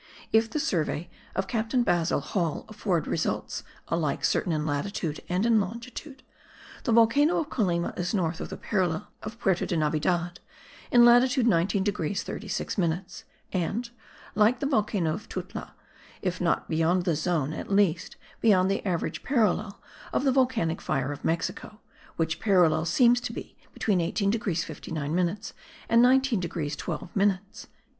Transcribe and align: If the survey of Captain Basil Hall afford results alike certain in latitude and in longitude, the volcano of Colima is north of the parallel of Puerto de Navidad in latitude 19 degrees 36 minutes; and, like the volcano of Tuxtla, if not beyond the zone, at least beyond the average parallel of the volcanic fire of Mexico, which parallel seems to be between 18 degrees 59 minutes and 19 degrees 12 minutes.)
If 0.33 0.49
the 0.49 0.59
survey 0.59 1.11
of 1.35 1.47
Captain 1.47 1.83
Basil 1.83 2.21
Hall 2.21 2.65
afford 2.67 3.05
results 3.05 3.61
alike 3.87 4.25
certain 4.25 4.51
in 4.51 4.65
latitude 4.65 5.21
and 5.29 5.45
in 5.45 5.59
longitude, 5.61 6.23
the 6.85 6.91
volcano 6.91 7.37
of 7.37 7.51
Colima 7.51 7.95
is 7.95 8.11
north 8.11 8.41
of 8.41 8.49
the 8.49 8.57
parallel 8.57 9.09
of 9.21 9.37
Puerto 9.39 9.67
de 9.67 9.77
Navidad 9.77 10.39
in 10.89 11.05
latitude 11.05 11.45
19 11.45 11.83
degrees 11.83 12.23
36 12.23 12.79
minutes; 12.79 13.25
and, 13.53 13.91
like 14.33 14.59
the 14.59 14.65
volcano 14.65 15.13
of 15.13 15.29
Tuxtla, 15.29 15.73
if 16.23 16.41
not 16.41 16.67
beyond 16.67 17.03
the 17.05 17.13
zone, 17.15 17.53
at 17.53 17.71
least 17.71 18.15
beyond 18.39 18.71
the 18.71 18.83
average 18.83 19.21
parallel 19.21 19.79
of 20.11 20.23
the 20.23 20.31
volcanic 20.31 20.81
fire 20.81 21.11
of 21.11 21.23
Mexico, 21.23 21.79
which 22.15 22.39
parallel 22.39 22.85
seems 22.85 23.21
to 23.21 23.31
be 23.31 23.55
between 23.71 24.01
18 24.01 24.31
degrees 24.31 24.63
59 24.63 25.13
minutes 25.13 25.53
and 25.87 26.01
19 26.01 26.39
degrees 26.39 26.75
12 26.75 27.15
minutes.) 27.15 27.67